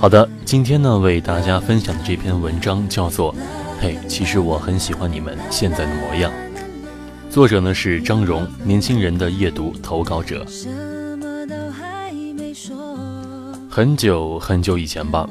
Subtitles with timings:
[0.00, 3.34] 好的，今天呢，为大家分享的这篇文章叫做
[3.80, 6.30] 《嘿，其实我很喜欢你们现在的模样》，
[7.28, 10.46] 作者呢是张荣，年轻人的夜读投稿者。
[13.68, 15.28] 很久很久以前吧，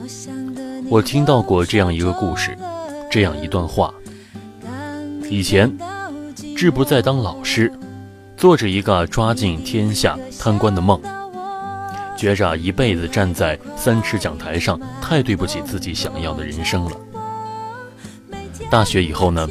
[0.90, 2.58] 我听到过这样一个故事，
[3.10, 3.94] 这样一段话：
[5.30, 5.72] 以前，
[6.58, 7.72] 志不在当老师，
[8.36, 11.00] 做着一个抓尽天下贪官的梦。
[12.18, 16.92] 觉着一辈子站在三尺讲台上，太对不起自己想要的人生了。
[18.70, 19.48] 大学以后呢，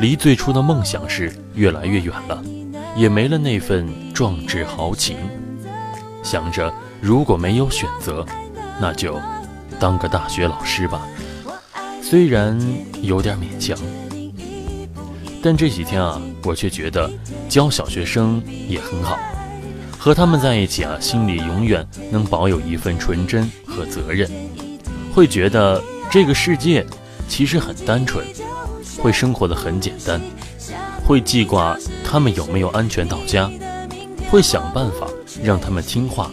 [0.00, 2.42] 离最初的梦想是越来越远了，
[2.96, 5.16] 也没了那份壮志豪情。
[6.24, 8.24] 想着如果没有选择，
[8.80, 9.20] 那就
[9.78, 11.06] 当个大学老师吧。
[12.02, 12.58] 虽然
[13.00, 13.78] 有点勉强，
[15.42, 17.10] 但这几天啊，我却觉得
[17.48, 19.18] 教小学生也很好。
[20.02, 24.28] 和他们在一起啊，心里永远能保有一份纯真和责任，
[25.14, 26.84] 会觉得这个世界
[27.28, 28.26] 其实很单纯，
[28.98, 30.20] 会生活的很简单，
[31.06, 33.48] 会记挂他们有没有安全到家，
[34.28, 35.06] 会想办法
[35.40, 36.32] 让他们听话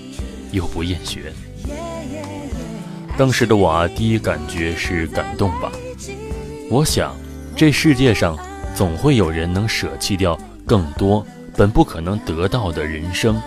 [0.52, 1.32] 又不厌学。
[3.20, 5.72] 当时的我啊，第一感觉是感动吧。
[6.72, 7.16] 我想，
[7.56, 8.36] 这世界上
[8.74, 11.24] 总会有人能舍弃掉更多
[11.56, 13.40] 本不可能得到的人生。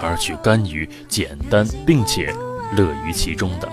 [0.00, 2.34] 而去甘于简单，并且
[2.76, 3.68] 乐于其中的。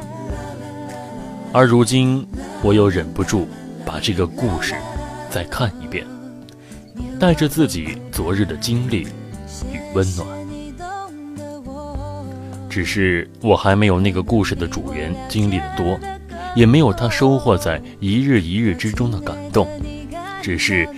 [1.51, 2.27] 而如今，
[2.61, 3.47] 我又忍不住
[3.85, 4.73] 把这个故事
[5.29, 6.05] 再看一遍，
[7.19, 9.07] 带着自己昨日的经历
[9.71, 10.27] 与温暖。
[12.69, 15.99] 只是我还没有那个故事的主人经历的多，
[16.55, 19.67] 也没有他收获在一日一日之中的感动。
[20.41, 20.89] 只是，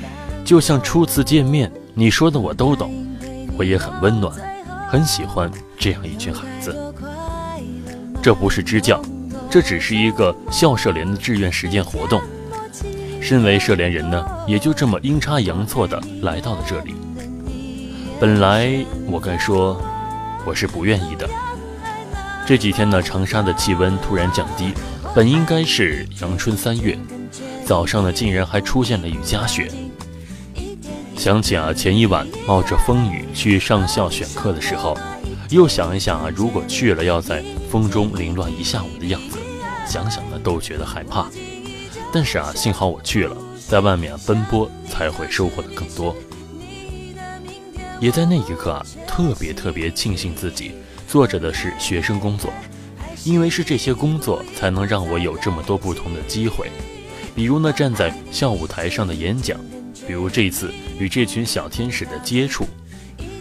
[0.45, 2.93] 就像初次见面，你说的我都懂，
[3.57, 4.33] 我也很温暖。
[4.87, 6.75] 很喜欢这样一群孩子，
[8.21, 9.01] 这不是支教，
[9.49, 12.21] 这只是一个校社联的志愿实践活动。
[13.21, 16.93] 身为社联人呢，也就这么阴差阳错的来到了这里。
[18.19, 19.81] 本来我该说
[20.45, 21.27] 我是不愿意的。
[22.45, 24.71] 这几天呢，长沙的气温突然降低，
[25.15, 26.97] 本应该是阳春三月，
[27.65, 29.71] 早上呢竟然还出现了雨夹雪。
[31.17, 34.95] 想起啊，前一晚冒着风雨去上校选课的时候，
[35.49, 39.39] 又想一想啊，如果去了要在风中凌乱一下午的样子，
[39.87, 41.27] 想想呢都觉得害怕。
[42.13, 43.35] 但是啊，幸好我去了，
[43.67, 46.15] 在外面奔波才会收获的更多。
[47.99, 50.73] 也在那一刻啊，特别特别庆幸自己
[51.07, 52.51] 做着的是学生工作，
[53.23, 56.69] 因为是这些工作才能让我有这么多不同的机会，
[57.33, 59.59] 比如呢站在校舞台上的演讲。
[60.07, 62.65] 比如这次与这群小天使的接触，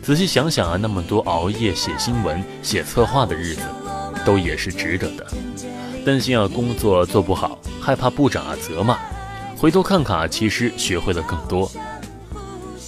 [0.02, 3.62] 仔细想想啊，那么多熬夜写新闻、写策划的日子，
[4.24, 5.26] 都也是值得的。
[6.04, 8.98] 担心啊工作做不好，害怕部长啊责骂，
[9.56, 11.70] 回头看看啊，其实学会了更多。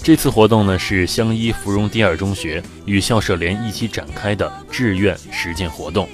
[0.02, 6.08] 这次活动呢是湘一芙蓉第二中学与校社联一起展开的志愿实践活动。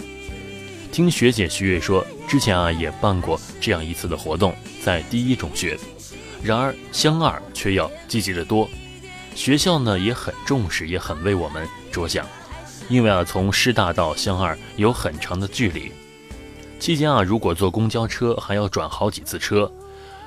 [0.90, 5.78] 听学姐徐悦说，之前啊也办过这样一次的活动，在第一中学。
[6.42, 8.68] 然而湘二却要积极的多，
[9.34, 12.26] 学校呢也很重视，也很为我们着想。
[12.88, 15.92] 因为啊，从师大到湘二有很长的距离，
[16.80, 19.70] 期间啊，如果坐公交车还要转好几次车，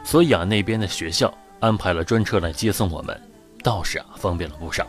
[0.03, 3.21] 所以啊，那边的学校安排了专车来接送我们，
[3.61, 4.87] 倒是啊方便了不少。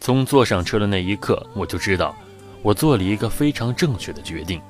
[0.00, 2.16] 从坐上车的那一刻，我就知道
[2.62, 4.60] 我做了一个非常正确的决定。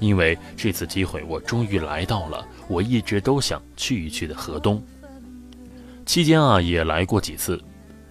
[0.00, 4.82] 因为这次机会，我终于来到了我一直都想去一去的河东。
[6.06, 7.60] 期间啊，也来过几次，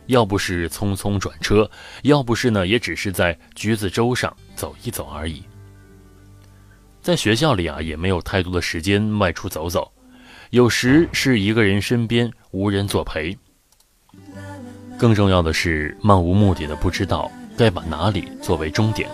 [0.06, 1.70] 要不是匆匆转车，
[2.04, 5.44] 要不是呢，也只是在橘子洲上走一走而已。
[7.02, 9.92] 在学校里啊，也没有太多的时间外出走走，
[10.50, 13.38] 有时是一个人身边无人作陪，
[15.00, 19.10] 更重要的是漫无目的的不知道该把哪里作为终点。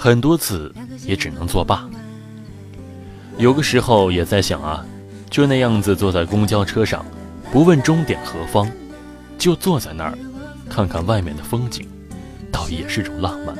[0.00, 0.72] 很多次
[1.04, 1.84] 也只能作罢。
[3.36, 4.86] 有个时候也在想啊，
[5.28, 7.04] 就那样子坐在公交车上，
[7.50, 8.70] 不问终点何方，
[9.36, 10.16] 就坐在那儿，
[10.70, 11.84] 看看外面的风景，
[12.52, 13.56] 倒也是种浪漫。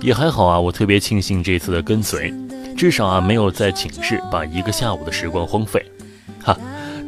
[0.00, 2.32] 也还好啊，我特别庆幸这次的跟随，
[2.76, 5.84] 至少啊没有在寝室把一个下午的时光荒废。
[6.44, 6.56] 哈，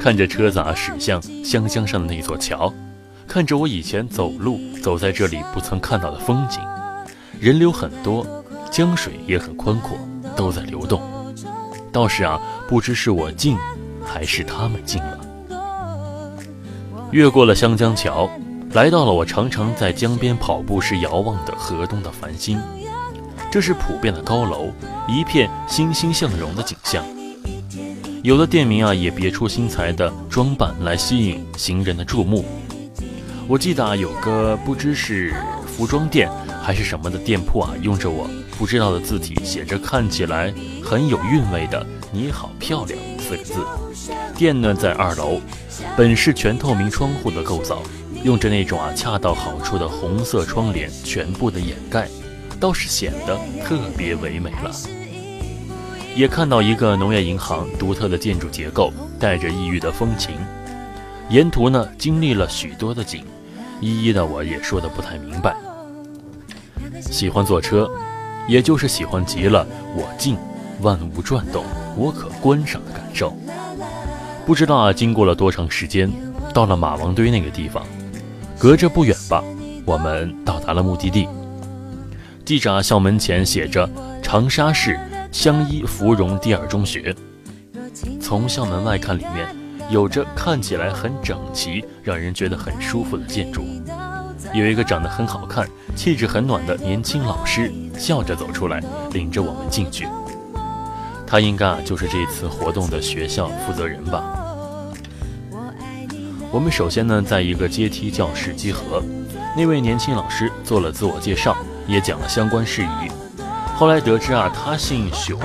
[0.01, 2.75] 看着车子啊驶向湘江上的那座桥，
[3.29, 6.61] 看着我以前走路走在这里不曾看到的风景，
[7.41, 8.27] 人流很多，
[8.71, 9.99] 江水也很宽阔。
[10.37, 11.01] 都在流动，
[11.91, 12.39] 倒是啊，
[12.69, 13.57] 不知是我静，
[14.05, 15.19] 还是他们静了。
[17.11, 18.29] 越过了湘江桥，
[18.73, 22.61] 来到了我常常在江边跑步时遥望的河东的繁星。
[23.51, 24.69] 这是普遍的高楼，
[25.09, 27.03] 一片欣欣向荣的景象。
[28.23, 32.45] 有的店名啊，也别出心裁的装扮来吸引行人的注目。
[33.49, 35.35] 我记得啊，有个不知是
[35.67, 36.29] 服装店
[36.67, 38.29] 还是什么的店铺啊，用着我。
[38.59, 40.53] 不知道的字体写着看起来
[40.83, 43.65] 很有韵味的“你好漂亮”四个字。
[44.35, 45.41] 店呢在二楼，
[45.97, 47.85] 本是全透明窗户的构造，
[48.25, 52.09] 用着那种啊恰到好处的红色窗帘全部的掩盖，
[52.59, 54.73] 倒是显得特别唯美了。
[56.17, 60.35] 也看到一个农业银行独特的建筑结构，带着异域的风情。
[61.31, 63.25] 沿途呢经历了许多的景，
[63.81, 65.55] 一一的我也说的不太明白。
[67.01, 67.91] 喜欢坐车。
[68.49, 70.37] 也就是喜欢极了，我静，
[70.81, 71.65] 万物转动，
[71.97, 73.37] 我可观赏的感受。
[74.47, 76.09] 不知道啊，经过了多长时间，
[76.55, 77.85] 到了马王堆那个地方，
[78.57, 79.43] 隔着不远吧，
[79.85, 81.29] 我们到达了目的地。
[82.45, 83.91] 记者啊，校门前写着
[84.23, 84.97] 长沙市
[85.33, 87.13] 湘一芙蓉第二中学。
[88.21, 89.49] 从校门外看，里面
[89.91, 93.65] 有着看起来很整齐，让人觉得很舒服的建筑。
[94.57, 97.71] 有一个长得很好看、气质很暖的年轻老师。
[97.99, 98.83] 笑着走出来，
[99.13, 100.07] 领着我们进去。
[101.27, 104.23] 他应该啊就是这次活动的学校负责人吧。
[106.51, 109.03] 我们首先呢在一个阶梯教室集合，
[109.57, 111.57] 那位年轻老师做了自我介绍，
[111.87, 113.11] 也讲了相关事宜。
[113.77, 115.39] 后来得知啊他姓熊，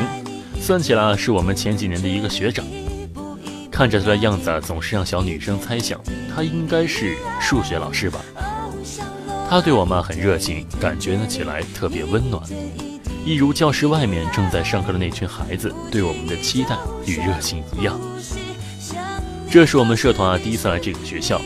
[0.60, 2.66] 算起来是我们前几年的一个学长。
[3.72, 6.00] 看着他的样子啊，总是让小女生猜想
[6.34, 8.20] 他应该是数学老师吧。
[9.52, 12.42] 他对我们很热情，感觉呢起来特别温暖，
[13.26, 18.00] 一如教室外面正在上课的那群孩子对我们的期待与热情一样。
[19.52, 21.42] 这是我们社团啊第一次来这个学校，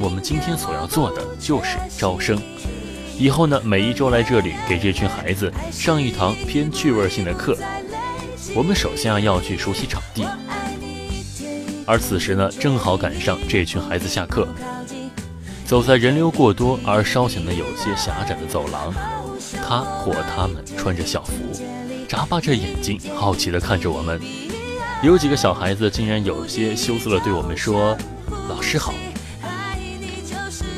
[0.00, 2.40] 我们今天所要做的就是招生。
[3.18, 7.54] 以后呢每一周来这里给这群孩子上一堂偏趣味性的课。
[8.54, 10.26] 我们首先啊要去熟悉场地，
[11.84, 14.48] 而此时呢正好赶上这群孩子下课。
[15.64, 18.94] 走在人流过多而稍显得有些狭窄的走廊，
[19.66, 21.32] 他或他们穿着校服，
[22.06, 24.20] 眨巴着眼睛，好奇地看着我们。
[25.02, 27.96] 有几个小孩子竟然有些羞涩地对我们说
[28.48, 28.92] ：“老师好。”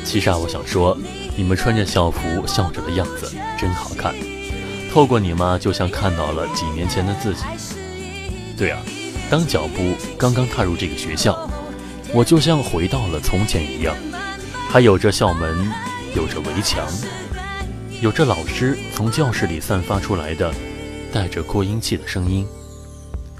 [0.03, 0.97] 其实啊，我想说，
[1.35, 4.15] 你们穿着校服笑着的样子真好看，
[4.93, 7.43] 透过你们，就像看到了几年前的自己。
[8.57, 8.79] 对啊，
[9.29, 11.37] 当脚步刚刚踏入这个学校，
[12.13, 13.93] 我就像回到了从前一样。
[14.77, 15.67] 还有着校门，
[16.15, 16.87] 有着围墙，
[17.99, 20.53] 有着老师从教室里散发出来的
[21.11, 22.45] 带着扩音器的声音，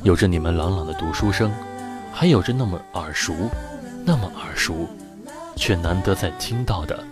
[0.02, 1.52] 有着你们朗朗的读书声，
[2.12, 3.36] 还有着那么耳熟，
[4.04, 4.90] 那么耳熟，
[5.56, 7.04] 却难得再听到的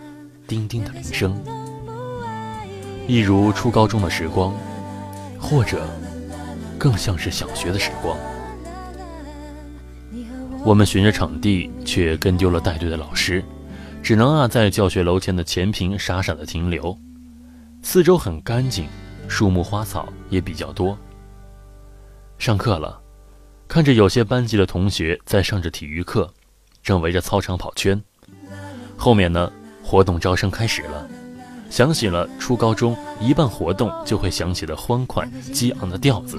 [0.48, 1.40] 叮叮的铃声，
[3.06, 4.56] 一如初高中的时光，
[5.40, 5.88] 或者
[6.80, 8.18] 更像是小学的时光。
[10.64, 13.46] 我们循着场地，却跟丢了带队的老师。
[14.06, 16.96] 只能啊，在教学楼前的前坪傻傻的停留。
[17.82, 18.86] 四周很干净，
[19.28, 20.96] 树木花草也比较多。
[22.38, 23.02] 上课了，
[23.68, 26.32] 看着有些班级的同学在上着体育课，
[26.84, 28.00] 正围着操场跑圈。
[28.96, 29.52] 后面呢，
[29.84, 31.10] 活动招生开始了，
[31.72, 36.38] 想起了初高中一半活动就会响起的欢快激昂的调子。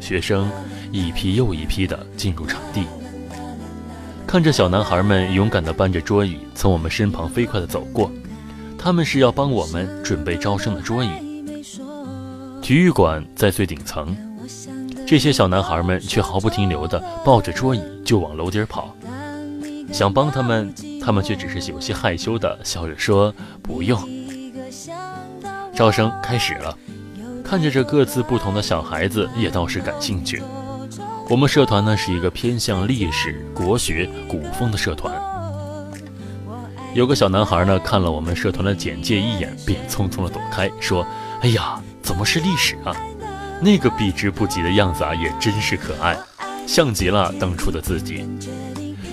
[0.00, 0.50] 学生
[0.90, 2.86] 一批又一批的进入场地。
[4.26, 8.10] 看着小男孩们勇敢地搬着桌椅从我们身旁飞快地走过，
[8.76, 11.08] 他们是要帮我们准备招生的桌椅。
[12.60, 14.16] 体育馆在最顶层，
[15.06, 18.94] 这些小男孩们却毫不停留地抱着桌椅就往楼顶跑。
[19.92, 24.00] 想帮他们，他们却只是有些害羞地笑着说：“不用。”
[25.72, 26.76] 招生开始了，
[27.44, 30.42] 看着这各自不同的小孩子，也倒是感兴趣。
[31.30, 35.14] 我们社团呢是一个偏向历史、国学、古风的社团。
[36.92, 41.04] 有个小男孩呢看了我们社团的简介一眼，便匆匆的躲开，说
[41.40, 42.94] ：“哎呀，怎么是历史啊？
[43.60, 46.14] 那个避之不及的样子啊，也真是可爱，
[46.66, 48.28] 像极了当初的自己。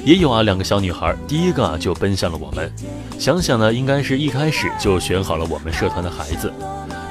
[0.03, 2.71] 也有啊，两个小女孩，第一个啊就奔向了我们。
[3.17, 6.51] 想想呢，应该是一开始就选好了我们社团的孩子，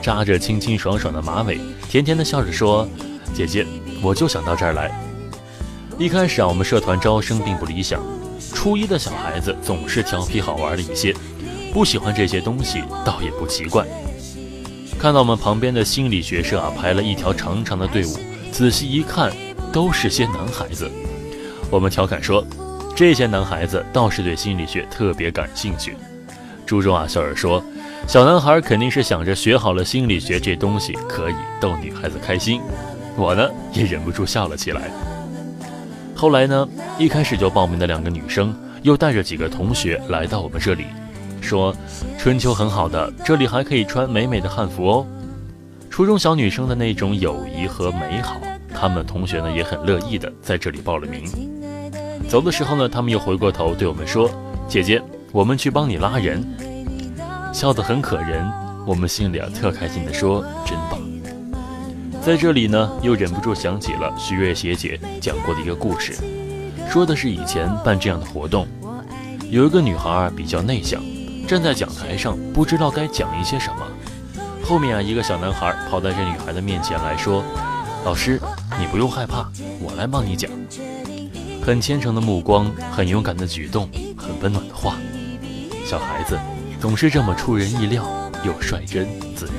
[0.02, 2.86] 扎着清清爽爽的马尾，甜甜的笑着说
[3.32, 3.66] ：“姐姐，
[4.02, 4.90] 我就想到这儿来。”
[5.98, 8.02] 一开始啊，我们社团招生并不理想，
[8.54, 11.14] 初一的小孩子总是调皮好玩的一些，
[11.74, 13.86] 不喜欢这些东西倒也不奇怪。
[14.98, 18.18] 看到我们旁边的心理学社啊，排了一条长长的队伍，
[18.50, 19.30] 仔细一看，
[19.72, 20.90] 都是些男孩子。
[21.70, 22.42] 我们调侃说，
[22.96, 25.96] 这些男孩子倒是对心理学特别感兴趣。
[26.66, 27.62] 猪猪啊笑着说，
[28.06, 32.60] 小男孩肯定是想着学好了心理学这东西可以逗女孩子开心。
[33.16, 34.90] 我呢也忍不住笑了起来。
[36.14, 40.84] 后来呢，一开始就报名的两个女生，又带着几个同学来到我们这里。
[41.40, 41.74] 说
[42.18, 45.06] 春秋很好的，这里还可以穿美美的汉服哦。
[45.88, 48.40] 初中小女生的那种友谊和美好，
[48.74, 51.24] 他们同学呢也很乐意的在这里报了名。
[52.28, 54.30] 走的时候呢，他们又回过头对我们说
[54.68, 55.02] ：“姐姐，
[55.32, 56.46] 我们去帮你拉人。”
[57.52, 58.48] 笑得很可人，
[58.86, 60.78] 我们心里啊特开心的说：“真。”
[62.22, 66.14] 在这里呢，又忍不住想起了徐瑞学姐讲过的一个故事，
[66.90, 68.68] 说的是以前办这样的活动，
[69.50, 71.02] 有一个女孩比较内向。
[71.48, 73.86] 站在讲台上，不知道该讲一些什么。
[74.62, 77.42] 后面啊，一个小男孩跑到这女孩的面前来说
[78.04, 78.40] ：“老师，
[78.78, 79.50] 你不用害怕，
[79.80, 80.48] 我来帮你讲。”
[81.64, 84.96] 很虔诚的目光，很勇敢的举动，很温暖的话。
[85.84, 86.38] 小孩子
[86.78, 88.06] 总是这么出人意料，
[88.44, 89.54] 又率真自然。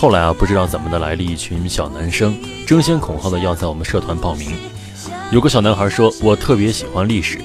[0.00, 2.34] 后来啊，不知道怎么的来了一群小男生，
[2.66, 4.54] 争先恐后的要在我们社团报名。
[5.30, 7.38] 有个小男孩说：“我特别喜欢历史。”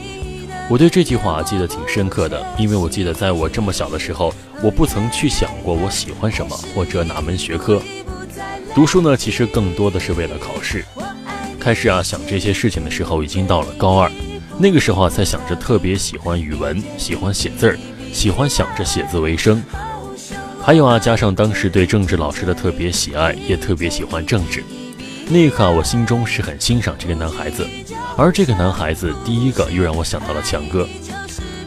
[0.71, 4.33] 我对这句话记得挺深刻的，因为我记得在我这么小的时候，
[4.63, 7.81] 我不曾去想过我喜欢什么或者哪门学科。
[8.74, 10.85] 读书呢，其实更多的是为了考试。
[11.59, 14.09] 开始啊想这些事情的时候，已经到了高二，
[14.57, 17.77] 那个时候啊才想着特别喜欢语文，喜欢写字儿，
[18.13, 19.62] 喜欢想着写字为生。
[20.65, 24.63] 还有啊，加上当时对政治老师的特别喜爱，也特别喜欢政治。
[25.29, 27.67] 那一刻，我心中是很欣赏这个男孩子，
[28.17, 30.89] 而这个男孩子第一个又让我想到了强哥。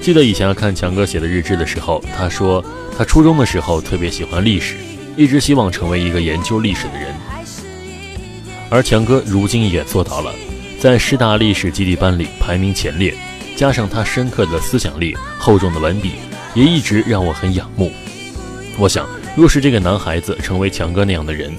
[0.00, 2.64] 记得以前看强哥写的日志的时候，他说
[2.98, 4.74] 他初中的时候特别喜欢历史，
[5.16, 7.14] 一直希望成为一个研究历史的人。
[8.68, 10.34] 而强哥如今也做到了，
[10.80, 13.14] 在师大历史基地班里排名前列，
[13.54, 16.14] 加上他深刻的思想力、厚重的文笔，
[16.52, 17.92] 也一直让我很仰慕。
[18.78, 19.06] 我想，
[19.36, 21.52] 若是这个男孩子成为强哥那样的人，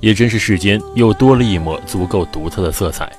[0.00, 3.12] 也真是世间又多了一抹足够独特的色彩。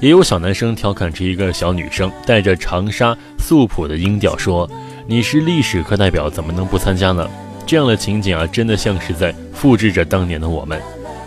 [0.00, 4.68] 也有小男生调侃着一个小女生，带着长沙素朴的音调说
[5.06, 7.30] ：“你是历史课代表，怎么能不参加呢？”
[7.64, 10.82] 这样的情景啊，真的像是在复制着当年的我们。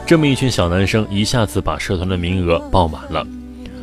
[0.05, 3.25] 这么一群小男生，一下子把社团的名额爆满了。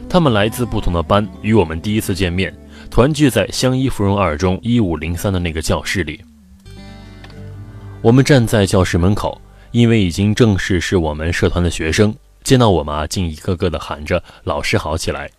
[0.06, 2.54] 他们来自不同的班，与我们第一次见面，
[2.90, 6.20] 团聚在湘一芙蓉二中一五零三的那个教室里。
[8.02, 9.40] 我们站在教室门口。
[9.70, 15.30] 因为已经正式是我们社团的学生，见到我们啊，竟一个个的喊着“老师好”起来，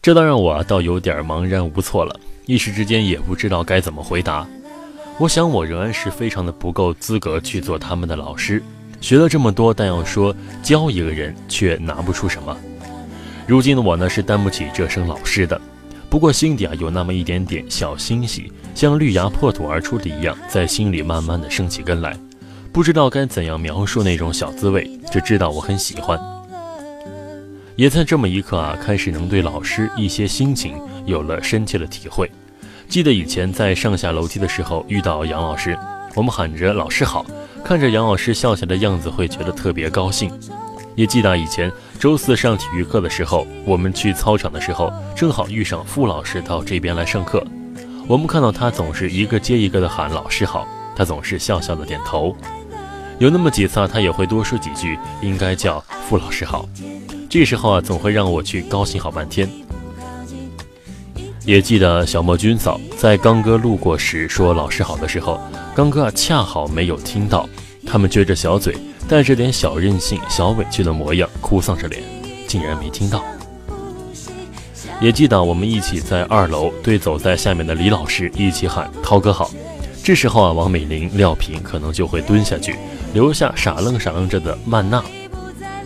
[0.00, 4.48] 这倒让我倒有点茫然无措了，一时之间也不知道该怎么回答。
[5.18, 8.62] 我想我仍然是非常的不够资格去做他们的老师，
[9.02, 12.56] 学了这么多，但要说教一个人却拿不出什么。
[13.46, 15.60] 如今的我呢，是担不起这声老师的，
[16.08, 22.16] 不过心底啊有那么一点点小欣喜，像绿芽破土而出的一样，在心里慢慢的生起根来。
[22.72, 26.16] 不知道该怎样描述那种小滋味，只知道我很喜欢。
[27.74, 32.30] 也在这么一刻啊，开始能对老师一些心情有了深切的体会。
[32.88, 35.76] 记得以前在上下楼梯的时候遇到杨老师，
[36.14, 37.26] 我们喊着“老师好”，
[37.64, 40.30] 看着杨老师笑起来的样子，会觉得特别高兴。
[40.94, 41.68] 也记得以前
[41.98, 47.44] 周四上体育课的时候，我们去操场的时候，正好遇上傅老师到这边来上课，
[48.08, 52.34] 我们看到他总是一个接一个的喊“老师好”，他总是笑笑的点头。
[53.18, 56.66] 有那么几次啊，他也会多说几句，应该叫傅老师好。
[57.28, 59.46] 这时候啊，总会让我去高兴好半天。
[61.44, 65.38] 也记得小莫军嫂在刚哥路过时说老师好的时候，
[65.76, 67.46] 刚哥啊恰好没有听到，
[67.86, 68.74] 他们撅着小嘴，
[69.06, 72.02] 带着点小任性、小委屈的模样，哭丧着脸，
[72.46, 73.22] 竟然没听到。
[75.00, 79.50] 也记得我们一起在二楼对走在下面的李老师一起喊涛哥好。
[80.02, 82.74] 这时候啊，王美玲、廖平可能就会蹲下去。
[83.14, 85.02] 留下傻愣傻愣着的曼娜，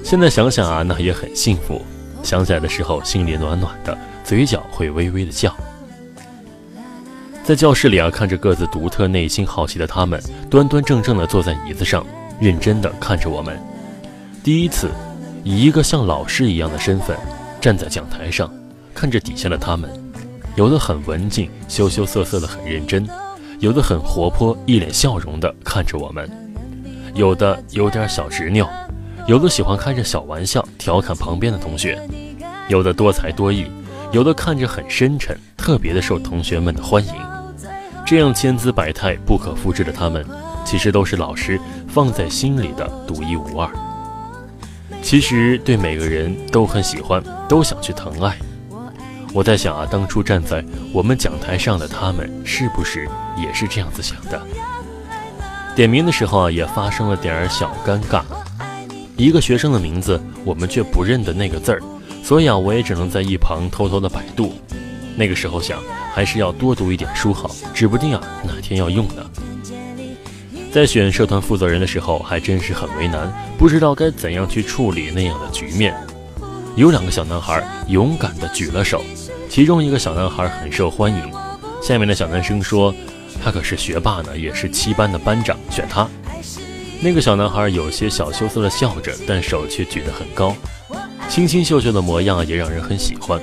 [0.03, 1.81] 现在想想啊，那也很幸福。
[2.23, 5.55] 想起来的时候，心里暖暖的，嘴角会微微的笑。
[7.45, 12.07] 在教室里啊，看着各自独特、内心好奇的他们，端端正正地坐在椅子上，
[12.41, 13.61] 认真地看着我们。
[14.43, 14.91] 第一次，
[15.45, 17.17] 以一个像老师一样的身份，
[17.61, 18.53] 站在讲台上，
[18.95, 19.91] 看着底下的他们，
[20.55, 23.05] 有的很文静，羞羞涩涩的很认真；
[23.59, 26.25] 有的很活泼，一脸笑容的看着我们；
[27.15, 28.67] 有的有点小执拗；
[29.27, 31.97] 有的喜欢开着小玩笑调侃旁边的同学；
[32.69, 33.65] 有的多才多艺；
[34.13, 37.15] 有的看着很深沉，特别的受同学们的欢迎。
[38.05, 40.25] 这样千姿百态、不可复制的他们，
[40.65, 41.59] 其实都是老师
[41.89, 43.71] 放在心里的独一无二。
[45.03, 48.37] 其实对每个人都很喜欢，都想去疼爱。
[49.33, 50.63] 我在想啊，当初站在
[50.93, 54.41] 我们讲台上的他们，是不是也是这样子想的？
[55.75, 58.23] 点名的时候啊，也发生了点儿小尴尬。
[59.17, 61.81] 一个学生的名字，我们却不认得那个字儿，
[62.23, 64.55] 所以啊，我也只能在一旁偷偷的百度。
[65.17, 65.81] 那个时候想，
[66.13, 69.25] 还是要多读一点书好，指不定啊哪天要用呢。
[70.71, 75.95] 在选社团负责人的时候，还真是很为难，不知道该怎样去处理那样的局面。
[76.75, 79.05] 有两个小男孩勇敢地举了手，
[79.53, 81.31] 其中一个小男孩很受欢迎。
[81.83, 82.95] 下面的小男生说
[83.45, 86.09] ：“他可是学霸呢，也是七班的班长，选他。”
[87.03, 90.57] 那个小男孩有些小羞涩地笑着，但手却举得很高，
[91.29, 93.39] 清清秀秀的模样也让人很喜欢。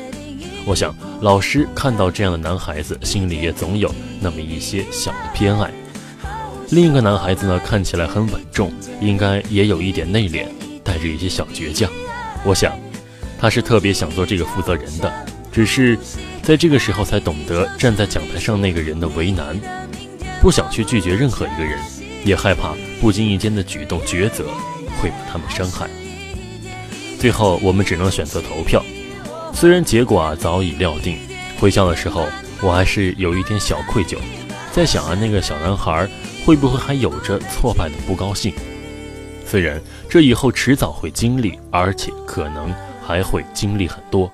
[0.65, 5.71] 我想，老师看到这样的男孩子，心里也总有那么一些小的偏爱。
[6.71, 10.47] 另一个男孩子呢，看起来很稳重，应该也有一点内敛，
[10.83, 11.87] 带着一些小倔强。
[12.43, 12.73] 我想，
[13.39, 15.13] 他是特别想做这个负责人的，
[15.59, 15.99] 只是
[16.41, 19.59] 在这个时候才懂得站在讲台上那个人的为难，
[20.41, 21.77] 不想去拒绝任何一个人，
[22.23, 24.45] 也害怕不经意间的举动抉择
[25.01, 25.89] 会把他们伤害。
[27.19, 28.81] 最后，我们只能选择投票。
[29.53, 31.17] 虽然结果啊早已料定，
[31.59, 32.25] 回校的时候
[32.61, 34.17] 我还是有一点小愧疚，
[34.71, 36.07] 在想啊那个小男孩
[36.45, 38.53] 会不会还有着挫败的不高兴？
[39.45, 39.77] 虽然
[40.09, 42.73] 这以后迟早会经历，而且可能
[43.05, 44.31] 还会经历很多，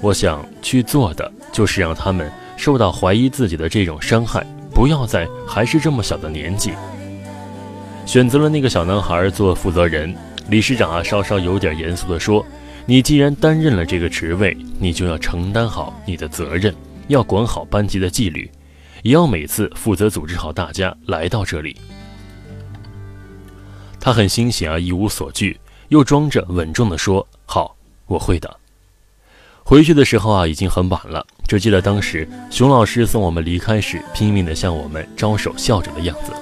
[0.00, 6.72] 我想去做的就是让他们受到怀疑自己的这种伤害，不要在还是这么小的年纪，
[8.06, 10.14] 选择了那个小男孩做负责人。
[10.48, 12.44] 理事长啊稍稍有点严肃地说。
[12.90, 16.74] 你既然担任了这个职位，你就要承担好你的责任，
[17.08, 18.50] 要管好班级的纪律，
[19.02, 21.76] 也要每次负责组织好大家来到这里。
[24.00, 28.56] 他很欣喜啊，一无所惧，又装着稳重地说：“好，我会的。”
[29.68, 31.22] 回去的时候啊，已经很晚了。
[31.46, 36.32] 只记得当时熊老师送我们离开时，拼命地向我们招手笑着的样子。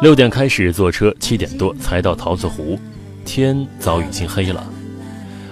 [0.00, 2.78] 六点开始坐车，七点多才到桃子湖，
[3.24, 4.64] 天早已经黑了。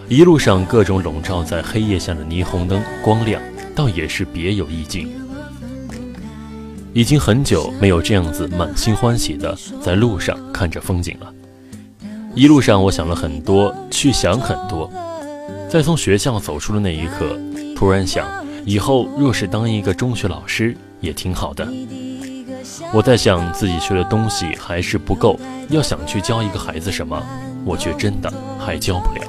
[0.08, 3.42] 一路上，各种笼罩在黑夜下的霓虹灯光亮，
[3.74, 5.10] 倒也是别有意境。
[6.92, 11.34] 已经很久没有这样子满心欢喜的在路上看着风景了。
[12.36, 14.88] 一路上，我想了很多，去想很多。
[15.68, 17.38] 在从学校走出的那一刻，
[17.76, 18.26] 突然想，
[18.64, 21.66] 以后若是当一个中学老师也挺好的。
[22.92, 27.20] 我在想，自己学的东西还是不够，要想去教一个孩子什么，
[27.64, 29.22] 我却真的还教不了。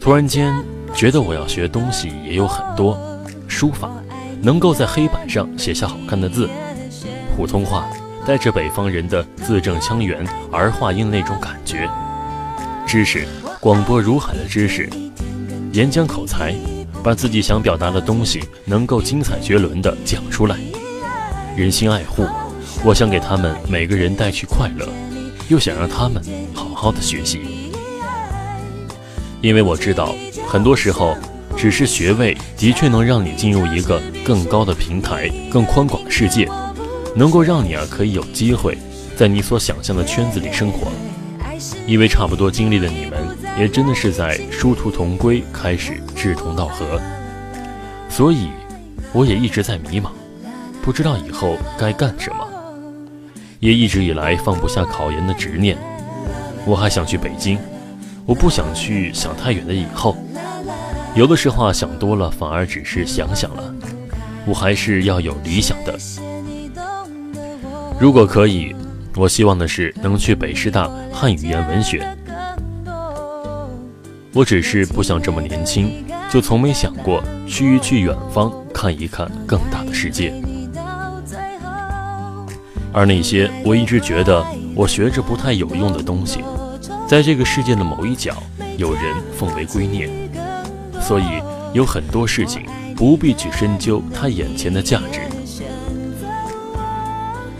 [0.00, 0.52] 突然间
[0.92, 2.98] 觉得我要学东西也有很多，
[3.48, 3.90] 书法，
[4.42, 6.46] 能够在黑板上写下好看的字；
[7.36, 7.88] 普通话，
[8.26, 11.88] 带着北方人的字正腔圆、儿化音那种感觉；
[12.86, 13.26] 知识，
[13.64, 14.82] 广播如海的知识；
[15.72, 16.54] 演讲口才，
[17.02, 20.56] 把自己想表达的东西能够精彩绝伦的讲出来；
[21.56, 22.26] 人心爱护，
[22.84, 24.86] 我想给他们每个人带去快乐，
[25.48, 26.22] 又想让他们
[26.52, 27.40] 好好的学习。
[29.40, 30.14] 因为我知道，
[30.46, 31.16] 很多时候，
[31.56, 36.46] 只是学位的确能让你进入一个更高的平台、更宽广的世界，
[37.16, 38.76] 能够让你啊可以有机会
[39.16, 40.92] 在你所想象的圈子里生活。
[41.86, 43.23] 因为差不多经历的你们，
[43.56, 47.00] 也真的是在殊途同归，开始志同道合，
[48.08, 48.48] 所以
[49.12, 50.08] 我也一直在迷茫，
[50.82, 52.46] 不知道以后该干什么，
[53.60, 55.78] 也一直以来放不下考研的执念，
[56.66, 57.58] 我还想去北京。
[58.26, 60.16] 我不想去想太远的以后，
[61.14, 63.74] 有的时候想多了，反而只是想想了。
[64.46, 65.94] 我还是要有理想的。
[68.00, 68.74] 如果可以，
[69.14, 72.08] 我希望的是能去北师大汉语言文学。
[74.34, 80.34] 我只是不想这么年轻，就从没想过去一去远方看一看更大的世界。
[82.92, 84.44] 而那些我一直觉得
[84.74, 86.42] 我学着不太有用的东西。
[87.06, 88.42] 在这个世界的某一角，
[88.76, 89.02] 有人
[89.38, 90.10] 奉为圭臬，
[91.00, 91.40] 所以
[91.72, 92.62] 有很多事情
[92.96, 95.20] 不必去深究它眼前的价值，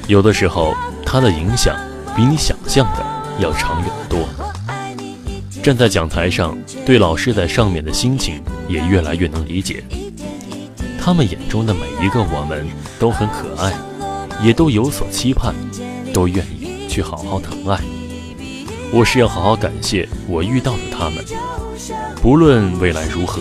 [0.09, 0.75] 有的时候，
[1.07, 1.77] 它的影响
[2.17, 3.07] 比你想象的
[3.39, 4.27] 要长远得多。
[5.65, 9.83] 站在讲台上，对老师在上面的心情也越来越能理解。
[11.01, 12.67] 他们眼中的每一个我们
[12.99, 13.73] 都很可爱，
[14.43, 15.55] 也都有所期盼，
[16.13, 17.81] 都愿意去好好疼爱。
[18.93, 21.25] 我是要好好感谢我遇到的他们，
[22.21, 23.41] 不论未来如何，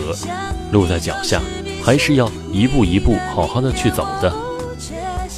[0.72, 1.42] 路在脚下，
[1.84, 4.34] 还是要一步一步好好的去走的。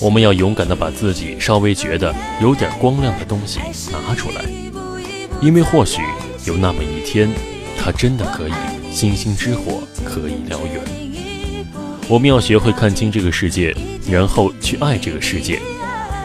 [0.00, 3.58] 我们要勇敢的把自己稍微觉得有点光亮的东西
[3.90, 4.44] 拿出来，
[5.40, 6.00] 因为或许。
[6.46, 7.28] 有那么一天，
[7.76, 8.52] 它真的可以
[8.92, 10.80] 星星之火可以燎原。
[12.08, 13.76] 我们要学会看清这个世界，
[14.08, 15.56] 然后去爱这个世界；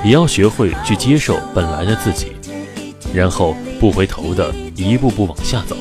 [0.05, 2.33] 也要学会去接受本来的自己，
[3.11, 5.75] 然后不回头的一步步往下走。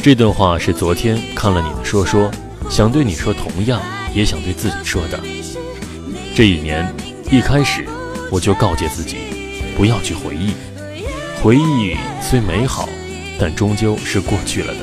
[0.00, 2.30] 这段话是昨天看了你的说说，
[2.70, 3.82] 想对你说，同样
[4.14, 5.18] 也想对自己说的。
[6.32, 6.86] 这一年
[7.28, 7.84] 一开始，
[8.30, 9.16] 我就告诫自己，
[9.76, 10.52] 不要去回忆。
[11.40, 12.88] 回忆虽美好，
[13.38, 14.80] 但终究是过去了的。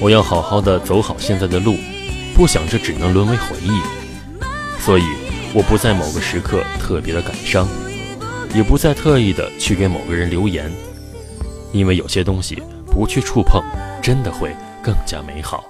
[0.00, 1.76] 我要好好的走好现在的路，
[2.32, 3.80] 不想这只能沦为回忆。
[4.78, 5.02] 所以，
[5.52, 7.66] 我不在某个时刻特别的感伤，
[8.54, 10.70] 也不再特意的去给某个人留言，
[11.72, 13.60] 因为有些东西不去触碰，
[14.00, 15.64] 真的会更加美好。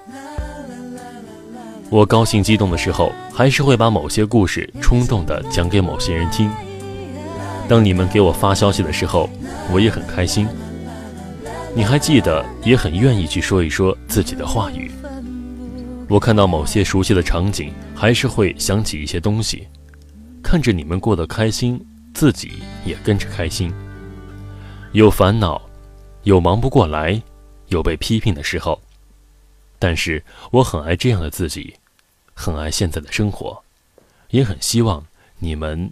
[1.89, 6.49] 我高兴激动的时候，还是会把某些故事冲动的讲给某些人听。
[7.67, 9.29] 当你们给我发消息的时候，
[9.71, 10.47] 我也很开心。
[11.75, 14.91] 你还记得，也很愿意去说一说自己的话语。
[16.09, 19.67] 我看到某些熟悉的场景，还是会想起一些东西。
[20.43, 23.73] 看着你们过得开心，自己也跟着开心。
[24.91, 25.59] 有烦恼，
[26.23, 27.19] 有忙不过来，
[27.69, 28.79] 有被批评的时候，
[29.79, 31.73] 但是我很爱这样的自己，
[32.35, 33.63] 很爱现在的生活，
[34.29, 35.03] 也很希望
[35.39, 35.91] 你们。